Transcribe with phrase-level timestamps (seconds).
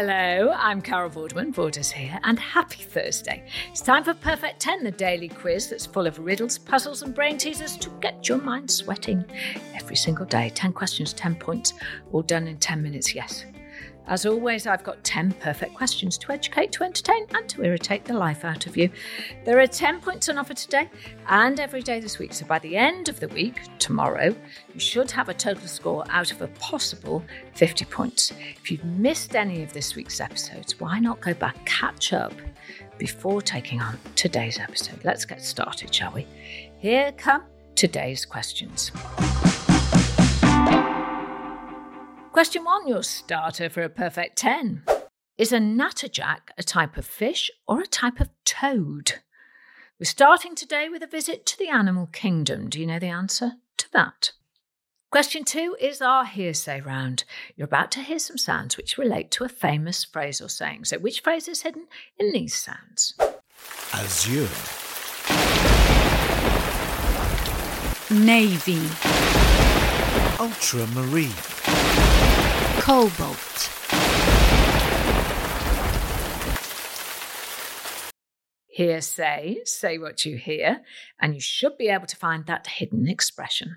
[0.00, 3.44] Hello, I'm Carol Vorderman, Vorders here, and happy Thursday.
[3.72, 7.36] It's time for Perfect 10, the daily quiz that's full of riddles, puzzles, and brain
[7.36, 9.24] teasers to get your mind sweating.
[9.74, 11.72] Every single day, 10 questions, 10 points,
[12.12, 13.44] all done in 10 minutes, yes.
[14.08, 18.14] As always, I've got 10 perfect questions to educate, to entertain, and to irritate the
[18.14, 18.88] life out of you.
[19.44, 20.88] There are 10 points on offer today
[21.28, 22.32] and every day this week.
[22.32, 24.34] So by the end of the week, tomorrow,
[24.72, 27.22] you should have a total score out of a possible
[27.54, 28.32] 50 points.
[28.56, 32.32] If you've missed any of this week's episodes, why not go back, catch up
[32.96, 35.04] before taking on today's episode?
[35.04, 36.26] Let's get started, shall we?
[36.78, 37.42] Here come
[37.74, 38.90] today's questions.
[42.38, 44.84] Question one, your starter for a perfect 10.
[45.38, 49.14] Is a natterjack a type of fish or a type of toad?
[49.98, 52.68] We're starting today with a visit to the animal kingdom.
[52.68, 54.30] Do you know the answer to that?
[55.10, 57.24] Question two is our hearsay round.
[57.56, 60.84] You're about to hear some sounds which relate to a famous phrase or saying.
[60.84, 61.88] So, which phrase is hidden
[62.20, 63.14] in these sounds?
[63.92, 64.46] Azure.
[68.14, 68.86] Navy.
[70.38, 72.07] Ultramarine.
[72.88, 73.70] Cobalt.
[78.66, 80.80] Hearsay, say what you hear,
[81.20, 83.76] and you should be able to find that hidden expression.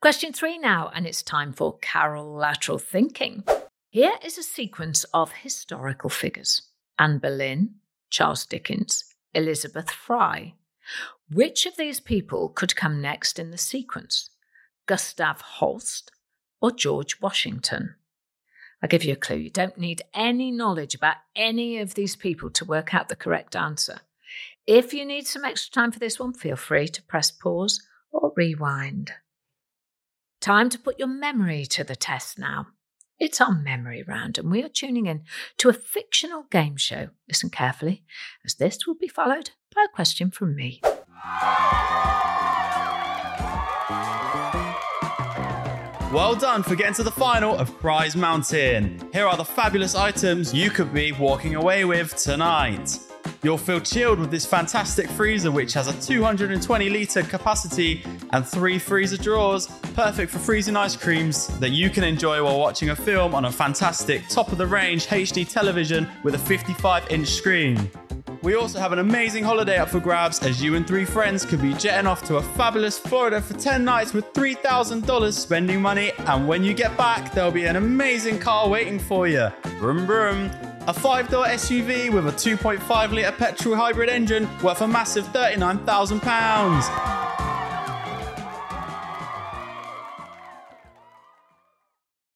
[0.00, 3.44] Question three now, and it's time for Carol lateral thinking.
[3.90, 6.62] Here is a sequence of historical figures
[6.98, 7.74] Anne Boleyn,
[8.08, 9.04] Charles Dickens,
[9.34, 10.54] Elizabeth Fry.
[11.30, 14.30] Which of these people could come next in the sequence?
[14.86, 16.12] Gustav Holst
[16.62, 17.96] or George Washington?
[18.82, 19.36] I'll give you a clue.
[19.36, 23.56] You don't need any knowledge about any of these people to work out the correct
[23.56, 24.00] answer.
[24.66, 28.32] If you need some extra time for this one, feel free to press pause or
[28.36, 29.12] rewind.
[30.40, 32.68] Time to put your memory to the test now.
[33.18, 35.22] It's our memory round, and we are tuning in
[35.58, 37.08] to a fictional game show.
[37.26, 38.04] Listen carefully,
[38.44, 40.82] as this will be followed by a question from me.
[46.12, 49.10] Well done for getting to the final of Prize Mountain.
[49.12, 52.98] Here are the fabulous items you could be walking away with tonight.
[53.42, 58.78] You'll feel chilled with this fantastic freezer, which has a 220 litre capacity and three
[58.78, 63.34] freezer drawers, perfect for freezing ice creams that you can enjoy while watching a film
[63.34, 67.90] on a fantastic top of the range HD television with a 55 inch screen.
[68.42, 71.62] We also have an amazing holiday up for grabs as you and three friends could
[71.62, 76.12] be jetting off to a fabulous Florida for 10 nights with $3,000 spending money.
[76.18, 79.48] And when you get back, there'll be an amazing car waiting for you.
[79.78, 80.50] Vroom, vroom.
[80.86, 87.22] A five door SUV with a 2.5 litre petrol hybrid engine worth a massive £39,000.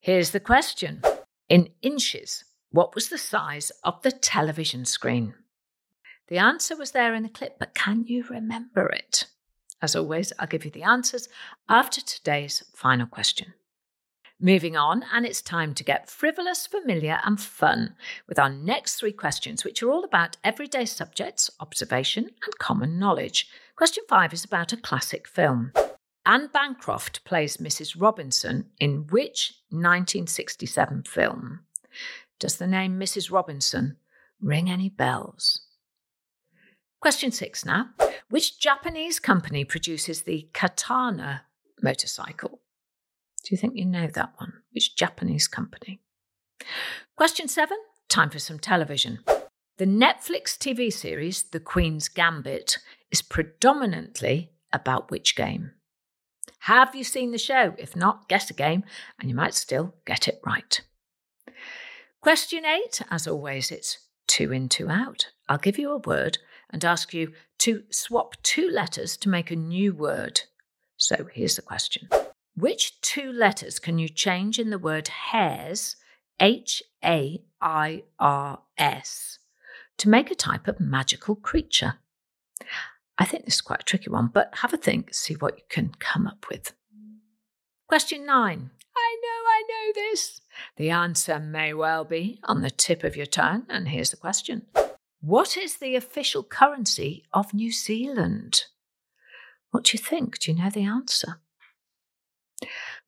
[0.00, 1.02] Here's the question
[1.48, 5.34] In inches, what was the size of the television screen?
[6.28, 9.26] The answer was there in the clip, but can you remember it?
[9.80, 11.28] As always, I'll give you the answers
[11.68, 13.54] after today's final question.
[14.40, 17.94] Moving on, and it's time to get frivolous, familiar, and fun
[18.28, 23.48] with our next three questions, which are all about everyday subjects, observation, and common knowledge.
[23.76, 25.72] Question five is about a classic film.
[26.26, 27.98] Anne Bancroft plays Mrs.
[27.98, 31.60] Robinson in which 1967 film?
[32.38, 33.30] Does the name Mrs.
[33.30, 33.96] Robinson
[34.40, 35.65] ring any bells?
[37.00, 37.90] Question six now.
[38.28, 41.42] Which Japanese company produces the Katana
[41.82, 42.60] motorcycle?
[43.44, 44.54] Do you think you know that one?
[44.72, 46.00] Which Japanese company?
[47.16, 47.78] Question seven.
[48.08, 49.20] Time for some television.
[49.78, 52.78] The Netflix TV series, The Queen's Gambit,
[53.10, 55.72] is predominantly about which game?
[56.60, 57.74] Have you seen the show?
[57.78, 58.84] If not, guess a game
[59.20, 60.80] and you might still get it right.
[62.20, 65.28] Question eight, as always, it's two in, two out.
[65.48, 66.38] I'll give you a word
[66.70, 70.42] and ask you to swap two letters to make a new word.
[70.96, 72.08] So here's the question
[72.56, 75.96] Which two letters can you change in the word hairs,
[76.40, 79.38] H A I R S,
[79.98, 81.94] to make a type of magical creature?
[83.18, 85.64] I think this is quite a tricky one, but have a think, see what you
[85.70, 86.74] can come up with.
[87.88, 88.70] Question nine.
[88.96, 90.40] I know, I know this.
[90.76, 94.66] The answer may well be on the tip of your tongue, and here's the question
[95.20, 98.64] What is the official currency of New Zealand?
[99.70, 100.38] What do you think?
[100.38, 101.40] Do you know the answer?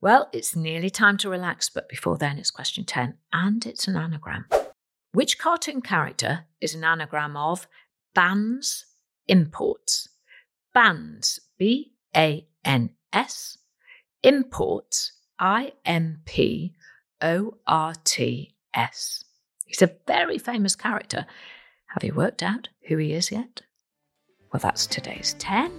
[0.00, 3.96] Well, it's nearly time to relax, but before then, it's question 10, and it's an
[3.96, 4.46] anagram.
[5.12, 7.66] Which cartoon character is an anagram of
[8.14, 8.86] Bans
[9.26, 10.08] Imports?
[10.74, 13.58] Bans, B A N S,
[14.22, 16.74] Imports, I M P
[17.22, 19.24] O R T S.
[19.66, 21.26] He's a very famous character.
[21.88, 23.62] Have you worked out who he is yet?
[24.52, 25.72] Well, that's today's 10.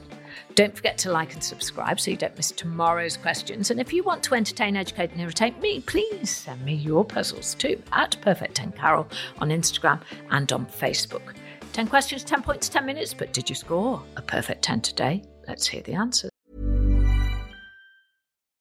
[0.55, 3.69] Don't forget to like and subscribe so you don't miss tomorrow's questions.
[3.69, 7.53] And if you want to entertain, educate, and irritate me, please send me your puzzles
[7.53, 9.07] too at Perfect 10 Carol
[9.39, 10.01] on Instagram
[10.31, 11.35] and on Facebook.
[11.73, 15.23] 10 questions, 10 points, 10 minutes, but did you score a perfect 10 today?
[15.47, 16.31] Let's hear the answers.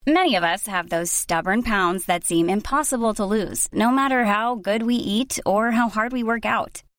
[0.06, 4.54] Many of us have those stubborn pounds that seem impossible to lose, no matter how
[4.54, 6.82] good we eat or how hard we work out.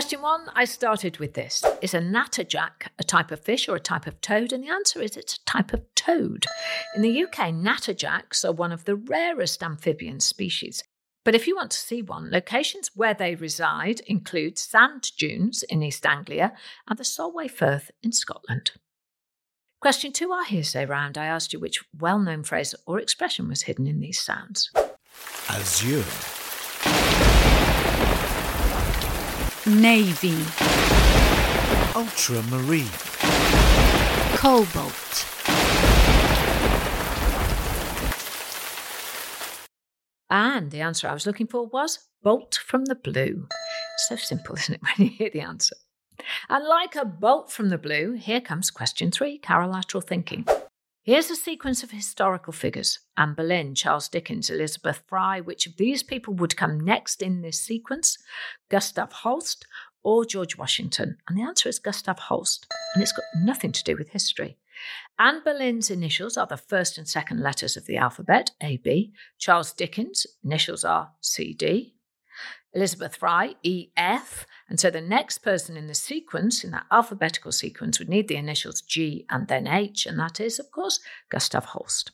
[0.00, 1.62] Question one, I started with this.
[1.82, 4.50] Is a natterjack a type of fish or a type of toad?
[4.50, 6.46] And the answer is it's a type of toad.
[6.96, 10.82] In the UK, natterjacks are one of the rarest amphibian species.
[11.22, 15.82] But if you want to see one, locations where they reside include sand dunes in
[15.82, 16.54] East Anglia
[16.88, 18.70] and the Solway Firth in Scotland.
[19.82, 21.18] Question two, our hearsay round.
[21.18, 24.70] I asked you which well known phrase or expression was hidden in these sounds.
[25.50, 26.39] Azure.
[29.66, 30.38] Navy,
[31.94, 32.88] Ultramarine.
[34.36, 35.26] cobalt,
[40.30, 43.48] And the answer I was looking for was bolt from the blue.
[44.08, 45.76] So simple, isn't it, when you hear the answer?
[46.48, 50.46] And like a bolt from the blue, here comes question three carolateral thinking.
[51.10, 55.40] Here's a sequence of historical figures Anne Boleyn, Charles Dickens, Elizabeth Fry.
[55.40, 58.16] Which of these people would come next in this sequence?
[58.68, 59.66] Gustav Holst
[60.04, 61.16] or George Washington?
[61.28, 64.56] And the answer is Gustav Holst, and it's got nothing to do with history.
[65.18, 69.12] Anne Boleyn's initials are the first and second letters of the alphabet, AB.
[69.36, 71.96] Charles Dickens' initials are CD.
[72.72, 74.46] Elizabeth Fry, EF.
[74.68, 78.36] And so the next person in the sequence, in that alphabetical sequence, would need the
[78.36, 82.12] initials G and then H, and that is, of course, Gustav Holst.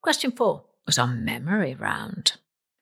[0.00, 2.32] Question four was on memory round.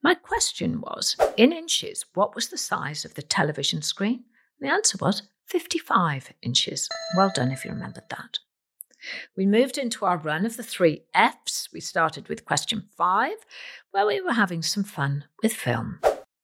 [0.03, 4.25] My question was in inches, what was the size of the television screen?
[4.61, 6.89] The answer was 55 inches.
[7.17, 8.39] Well done if you remembered that.
[9.37, 11.69] We moved into our run of the three F's.
[11.73, 13.37] We started with question five,
[13.91, 15.99] where we were having some fun with film.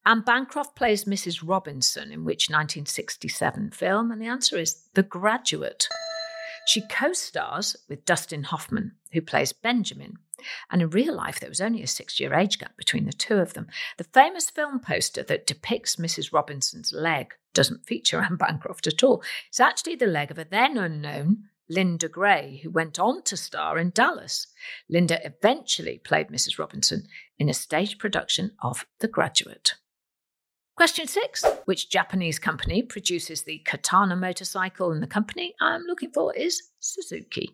[0.07, 1.43] Anne Bancroft plays Mrs.
[1.47, 4.11] Robinson in which 1967 film?
[4.11, 5.89] And the answer is The Graduate.
[6.67, 10.19] She co stars with Dustin Hoffman, who plays Benjamin.
[10.71, 13.37] And in real life, there was only a six year age gap between the two
[13.37, 13.69] of them.
[13.97, 16.33] The famous film poster that depicts Mrs.
[16.33, 19.23] Robinson's leg doesn't feature Anne Bancroft at all.
[19.49, 23.79] It's actually the leg of a then unknown Linda Gray, who went on to star
[23.79, 24.47] in Dallas.
[24.89, 26.59] Linda eventually played Mrs.
[26.59, 27.07] Robinson
[27.39, 29.75] in a stage production of The Graduate.
[30.79, 34.93] Question six Which Japanese company produces the Katana motorcycle?
[34.93, 37.51] And the company I'm looking for is Suzuki.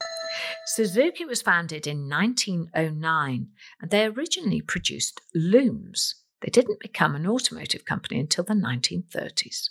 [0.67, 3.49] Suzuki was founded in 1909
[3.81, 6.17] and they originally produced looms.
[6.43, 9.71] They didn't become an automotive company until the 1930s.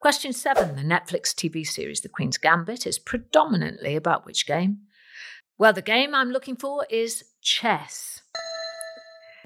[0.00, 4.78] Question seven The Netflix TV series The Queen's Gambit is predominantly about which game?
[5.58, 8.22] Well, the game I'm looking for is chess.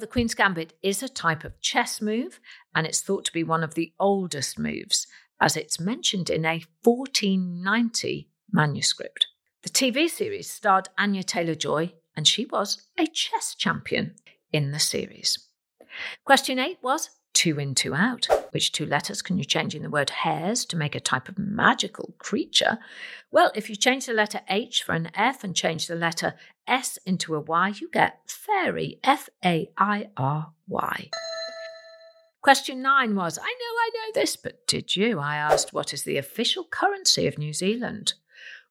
[0.01, 2.41] The Queen's Gambit is a type of chess move,
[2.75, 5.07] and it's thought to be one of the oldest moves,
[5.43, 9.27] as it's mentioned in a 1490 manuscript.
[9.63, 14.15] The TV series starred Anya Taylor Joy, and she was a chess champion
[14.55, 15.39] in the series.
[16.25, 18.27] Question eight was two in, two out.
[18.53, 21.39] Which two letters can you change in the word hairs to make a type of
[21.39, 22.79] magical creature?
[23.31, 26.35] Well, if you change the letter H for an F and change the letter
[26.71, 31.11] S into a Y, you get fairy, F A I R Y.
[32.41, 35.19] Question nine was I know I know this, but did you?
[35.19, 38.15] I asked, what is the official currency of New Zealand?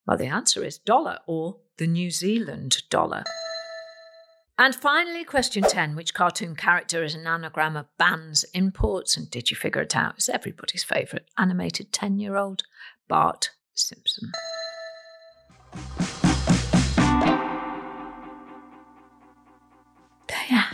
[0.07, 3.23] Well, the answer is dollar or the New Zealand dollar.
[4.57, 9.15] And finally, question 10 Which cartoon character is an anagram of bans, imports?
[9.17, 10.15] And did you figure it out?
[10.15, 12.63] It's everybody's favourite animated 10 year old
[13.07, 14.31] Bart Simpson.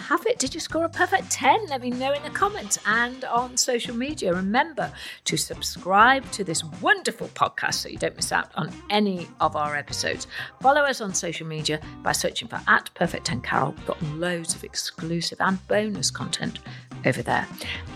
[0.05, 0.37] Have it.
[0.37, 1.65] Did you score a perfect 10?
[1.65, 4.35] Let me know in the comments and on social media.
[4.35, 4.91] Remember
[5.23, 9.75] to subscribe to this wonderful podcast so you don't miss out on any of our
[9.75, 10.27] episodes.
[10.61, 13.71] Follow us on social media by searching for at Perfect 10 Carol.
[13.71, 16.59] We've got loads of exclusive and bonus content
[17.03, 17.47] over there.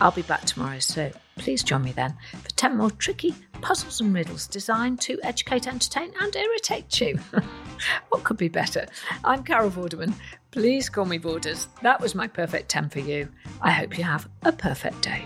[0.02, 4.14] I'll be back tomorrow, so please join me then for 10 more tricky puzzles and
[4.16, 7.20] riddles designed to educate, entertain, and irritate you.
[8.10, 8.88] what could be better?
[9.24, 10.14] I'm Carol Vorderman.
[10.52, 11.68] Please call me Vorders.
[11.82, 13.30] That was my perfect 10 for you.
[13.62, 15.24] I hope you have a perfect day.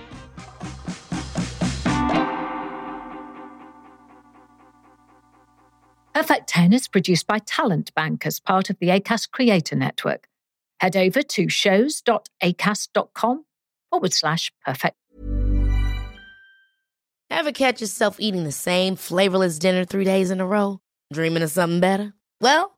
[6.13, 10.27] Perfect 10 is produced by Talent Bank as part of the ACAST Creator Network.
[10.79, 13.45] Head over to shows.acast.com
[13.89, 14.97] forward slash perfect.
[17.29, 20.81] Ever catch yourself eating the same flavorless dinner three days in a row?
[21.11, 22.13] Dreaming of something better?
[22.39, 22.77] Well,